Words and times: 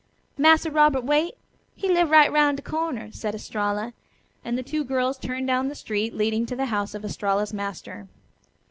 "Massa 0.35 0.71
Robert 0.71 1.03
Waite, 1.03 1.35
he 1.75 1.87
live 1.87 2.09
right 2.09 2.33
'roun' 2.33 2.55
de 2.55 2.63
corner," 2.63 3.11
said 3.11 3.35
Estralla, 3.35 3.93
and 4.43 4.57
the 4.57 4.63
two 4.63 4.83
girls 4.83 5.15
turned 5.15 5.45
down 5.45 5.67
the 5.67 5.75
street 5.75 6.15
leading 6.15 6.47
to 6.47 6.55
the 6.55 6.65
house 6.73 6.95
of 6.95 7.05
Estralla's 7.05 7.53
master. 7.53 8.07